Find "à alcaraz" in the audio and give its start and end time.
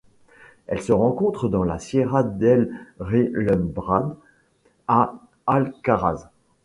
4.87-6.25